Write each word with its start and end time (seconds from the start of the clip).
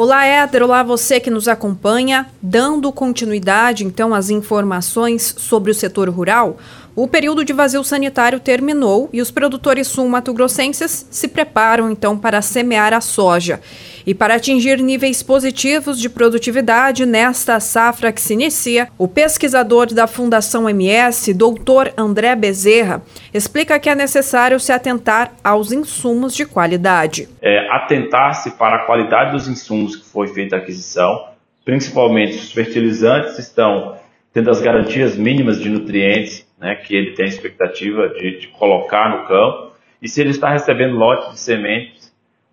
Olá, 0.00 0.24
Éder. 0.24 0.62
Olá, 0.62 0.84
você 0.84 1.18
que 1.18 1.28
nos 1.28 1.48
acompanha. 1.48 2.28
Dando 2.40 2.92
continuidade, 2.92 3.84
então, 3.84 4.14
às 4.14 4.30
informações 4.30 5.34
sobre 5.36 5.72
o 5.72 5.74
setor 5.74 6.08
rural, 6.08 6.56
o 6.94 7.08
período 7.08 7.44
de 7.44 7.52
vazio 7.52 7.82
sanitário 7.82 8.38
terminou 8.38 9.10
e 9.12 9.20
os 9.20 9.32
produtores 9.32 9.88
sul-mato-grossenses 9.88 11.04
se 11.10 11.26
preparam 11.26 11.90
então 11.90 12.16
para 12.16 12.40
semear 12.40 12.94
a 12.94 13.00
soja. 13.00 13.60
E 14.08 14.14
para 14.14 14.36
atingir 14.36 14.78
níveis 14.78 15.22
positivos 15.22 16.00
de 16.00 16.08
produtividade 16.08 17.04
nesta 17.04 17.60
safra 17.60 18.10
que 18.10 18.22
se 18.22 18.32
inicia, 18.32 18.88
o 18.96 19.06
pesquisador 19.06 19.92
da 19.92 20.06
Fundação 20.06 20.66
MS, 20.66 21.34
doutor 21.34 21.92
André 21.94 22.34
Bezerra, 22.34 23.02
explica 23.34 23.78
que 23.78 23.90
é 23.90 23.94
necessário 23.94 24.58
se 24.58 24.72
atentar 24.72 25.34
aos 25.44 25.72
insumos 25.72 26.34
de 26.34 26.46
qualidade. 26.46 27.28
É, 27.42 27.68
Atentar-se 27.70 28.52
para 28.52 28.76
a 28.76 28.86
qualidade 28.86 29.32
dos 29.32 29.46
insumos 29.46 29.94
que 29.94 30.06
foi 30.06 30.28
feita 30.28 30.56
a 30.56 30.58
aquisição, 30.58 31.26
principalmente 31.62 32.38
os 32.38 32.50
fertilizantes 32.50 33.38
estão 33.38 33.98
tendo 34.32 34.50
as 34.50 34.62
garantias 34.62 35.18
mínimas 35.18 35.60
de 35.60 35.68
nutrientes 35.68 36.48
né, 36.58 36.76
que 36.76 36.96
ele 36.96 37.10
tem 37.10 37.26
a 37.26 37.28
expectativa 37.28 38.08
de, 38.08 38.40
de, 38.40 38.46
colocar 38.48 39.10
no 39.10 39.28
campo, 39.28 39.72
e 40.00 40.08
se 40.08 40.18
ele 40.22 40.30
está 40.30 40.48
recebendo 40.48 40.96
lotes 40.96 41.30
de 41.30 41.40
sementes 41.40 42.07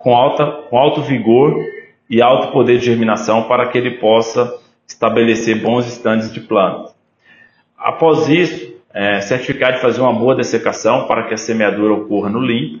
com, 0.00 0.16
alta, 0.16 0.46
com 0.68 0.78
alto 0.78 1.02
vigor 1.02 1.54
e 2.08 2.22
alto 2.22 2.52
poder 2.52 2.78
de 2.78 2.86
germinação 2.86 3.44
para 3.44 3.68
que 3.68 3.76
ele 3.76 3.98
possa 3.98 4.58
estabelecer 4.88 5.60
bons 5.60 5.86
estandes 5.86 6.32
de 6.32 6.40
plantas. 6.40 6.94
Após 7.78 8.26
isso, 8.26 8.74
é, 8.92 9.20
certificar 9.20 9.74
de 9.74 9.80
fazer 9.80 10.00
uma 10.00 10.12
boa 10.12 10.34
dessecação 10.34 11.06
para 11.06 11.24
que 11.24 11.34
a 11.34 11.36
semeadura 11.36 11.92
ocorra 11.92 12.30
no 12.30 12.40
limpo, 12.40 12.80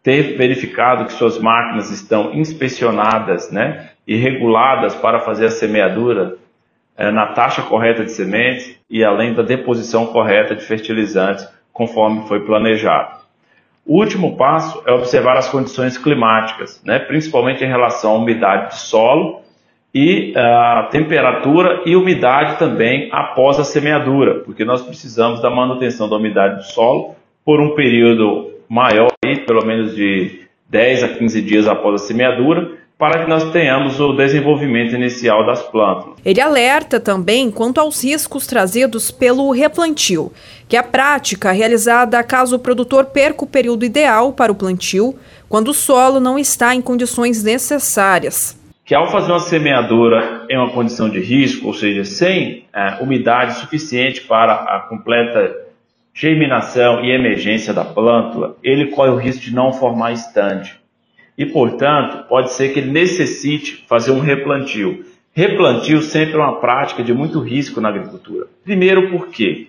ter 0.00 0.36
verificado 0.36 1.06
que 1.06 1.12
suas 1.12 1.38
máquinas 1.38 1.90
estão 1.90 2.32
inspecionadas 2.32 3.50
né, 3.50 3.90
e 4.06 4.16
reguladas 4.16 4.94
para 4.94 5.20
fazer 5.20 5.46
a 5.46 5.50
semeadura 5.50 6.36
é, 6.96 7.10
na 7.10 7.26
taxa 7.32 7.62
correta 7.62 8.04
de 8.04 8.12
sementes 8.12 8.78
e 8.88 9.04
além 9.04 9.34
da 9.34 9.42
deposição 9.42 10.06
correta 10.06 10.54
de 10.54 10.64
fertilizantes, 10.64 11.46
conforme 11.72 12.28
foi 12.28 12.46
planejado. 12.46 13.18
O 13.88 13.98
último 14.00 14.36
passo 14.36 14.82
é 14.86 14.92
observar 14.92 15.38
as 15.38 15.48
condições 15.48 15.96
climáticas, 15.96 16.82
né, 16.84 16.98
principalmente 16.98 17.64
em 17.64 17.66
relação 17.66 18.12
à 18.12 18.18
umidade 18.18 18.72
de 18.72 18.80
solo 18.80 19.40
e 19.94 20.34
a 20.36 20.84
uh, 20.86 20.90
temperatura 20.90 21.84
e 21.86 21.96
umidade 21.96 22.58
também 22.58 23.08
após 23.10 23.58
a 23.58 23.64
semeadura, 23.64 24.40
porque 24.40 24.62
nós 24.62 24.82
precisamos 24.82 25.40
da 25.40 25.48
manutenção 25.48 26.06
da 26.06 26.16
umidade 26.16 26.56
do 26.56 26.64
solo 26.64 27.16
por 27.42 27.62
um 27.62 27.74
período 27.74 28.50
maior, 28.68 29.08
pelo 29.46 29.64
menos 29.64 29.96
de 29.96 30.42
10 30.68 31.04
a 31.04 31.08
15 31.08 31.40
dias 31.40 31.66
após 31.66 32.02
a 32.02 32.04
semeadura, 32.04 32.72
para 32.98 33.22
que 33.22 33.30
nós 33.30 33.52
tenhamos 33.52 34.00
o 34.00 34.12
desenvolvimento 34.12 34.92
inicial 34.92 35.46
das 35.46 35.62
plantas. 35.62 36.14
Ele 36.24 36.40
alerta 36.40 36.98
também 36.98 37.48
quanto 37.48 37.78
aos 37.78 38.02
riscos 38.02 38.44
trazidos 38.44 39.12
pelo 39.12 39.52
replantio, 39.52 40.32
que 40.68 40.76
é 40.76 40.80
a 40.80 40.82
prática 40.82 41.52
realizada 41.52 42.22
caso 42.24 42.56
o 42.56 42.58
produtor 42.58 43.06
perca 43.06 43.44
o 43.44 43.48
período 43.48 43.84
ideal 43.84 44.32
para 44.32 44.50
o 44.50 44.54
plantio, 44.54 45.14
quando 45.48 45.68
o 45.68 45.74
solo 45.74 46.18
não 46.18 46.36
está 46.36 46.74
em 46.74 46.82
condições 46.82 47.44
necessárias. 47.44 48.58
Que 48.84 48.96
ao 48.96 49.06
fazer 49.06 49.30
uma 49.30 49.38
semeadura 49.38 50.46
em 50.50 50.56
uma 50.56 50.72
condição 50.72 51.08
de 51.08 51.20
risco, 51.20 51.68
ou 51.68 51.74
seja, 51.74 52.04
sem 52.04 52.64
é, 52.74 52.98
umidade 53.00 53.54
suficiente 53.60 54.22
para 54.22 54.54
a 54.54 54.80
completa 54.88 55.54
germinação 56.12 57.04
e 57.04 57.12
emergência 57.12 57.72
da 57.72 57.84
plântula, 57.84 58.56
ele 58.60 58.86
corre 58.86 59.10
o 59.10 59.16
risco 59.16 59.42
de 59.42 59.54
não 59.54 59.72
formar 59.72 60.12
estande 60.12 60.80
e, 61.38 61.46
portanto, 61.46 62.26
pode 62.28 62.52
ser 62.52 62.72
que 62.72 62.80
ele 62.80 62.90
necessite 62.90 63.84
fazer 63.88 64.10
um 64.10 64.18
replantio. 64.18 65.06
Replantio 65.32 66.02
sempre 66.02 66.34
é 66.34 66.38
uma 66.38 66.60
prática 66.60 67.00
de 67.04 67.14
muito 67.14 67.38
risco 67.38 67.80
na 67.80 67.90
agricultura. 67.90 68.46
Primeiro, 68.64 69.08
porque 69.08 69.68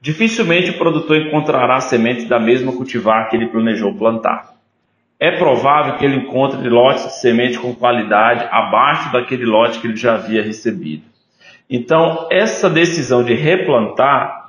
dificilmente 0.00 0.70
o 0.70 0.78
produtor 0.78 1.18
encontrará 1.18 1.80
sementes 1.80 2.28
da 2.28 2.40
mesma 2.40 2.72
cultivar 2.72 3.30
que 3.30 3.36
ele 3.36 3.46
planejou 3.46 3.94
plantar. 3.94 4.56
É 5.20 5.30
provável 5.30 5.94
que 5.96 6.04
ele 6.04 6.16
encontre 6.16 6.68
lotes 6.68 7.04
de 7.04 7.20
semente 7.20 7.56
com 7.56 7.72
qualidade 7.72 8.44
abaixo 8.50 9.12
daquele 9.12 9.46
lote 9.46 9.78
que 9.78 9.86
ele 9.86 9.96
já 9.96 10.14
havia 10.14 10.42
recebido. 10.42 11.04
Então, 11.70 12.26
essa 12.32 12.68
decisão 12.68 13.22
de 13.22 13.32
replantar 13.32 14.45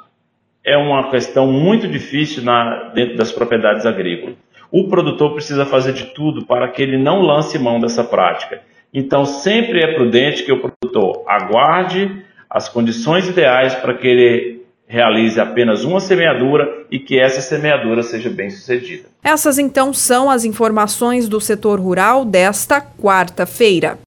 é 0.67 0.77
uma 0.77 1.09
questão 1.09 1.47
muito 1.47 1.87
difícil 1.87 2.43
na, 2.43 2.91
dentro 2.93 3.15
das 3.17 3.31
propriedades 3.31 3.85
agrícolas 3.85 4.35
o 4.71 4.87
produtor 4.87 5.33
precisa 5.33 5.65
fazer 5.65 5.93
de 5.93 6.05
tudo 6.07 6.45
para 6.45 6.67
que 6.69 6.81
ele 6.81 6.97
não 6.97 7.21
lance 7.21 7.57
mão 7.57 7.79
dessa 7.79 8.03
prática. 8.03 8.61
Então, 8.93 9.25
sempre 9.25 9.81
é 9.81 9.93
prudente 9.93 10.43
que 10.43 10.51
o 10.51 10.59
produtor 10.59 11.23
aguarde 11.27 12.23
as 12.49 12.69
condições 12.69 13.27
ideais 13.27 13.75
para 13.75 13.93
que 13.93 14.07
ele 14.07 14.57
realize 14.87 15.39
apenas 15.39 15.83
uma 15.83 15.99
semeadura 15.99 16.85
e 16.89 16.97
que 16.97 17.19
essa 17.19 17.41
semeadura 17.41 18.01
seja 18.03 18.29
bem 18.29 18.49
sucedida. 18.49 19.09
Essas 19.21 19.59
então 19.59 19.91
são 19.91 20.29
as 20.29 20.45
informações 20.45 21.27
do 21.27 21.41
setor 21.41 21.79
rural 21.79 22.23
desta 22.23 22.79
quarta-feira. 22.79 23.97